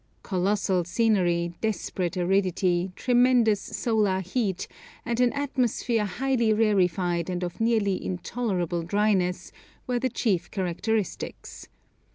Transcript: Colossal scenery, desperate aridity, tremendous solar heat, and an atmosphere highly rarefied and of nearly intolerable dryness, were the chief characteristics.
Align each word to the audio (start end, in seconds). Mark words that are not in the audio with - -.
Colossal 0.23 0.83
scenery, 0.83 1.53
desperate 1.61 2.17
aridity, 2.17 2.91
tremendous 2.95 3.61
solar 3.61 4.19
heat, 4.21 4.67
and 5.05 5.19
an 5.19 5.31
atmosphere 5.33 6.05
highly 6.05 6.51
rarefied 6.51 7.29
and 7.29 7.43
of 7.43 7.61
nearly 7.61 8.03
intolerable 8.03 8.81
dryness, 8.81 9.51
were 9.85 9.99
the 9.99 10.09
chief 10.09 10.49
characteristics. 10.49 11.67